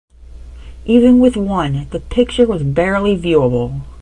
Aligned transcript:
Even 0.85 1.19
with 1.19 1.37
one, 1.37 1.85
the 1.91 1.99
picture 1.99 2.47
was 2.47 2.63
barely 2.63 3.15
viewable. 3.15 3.81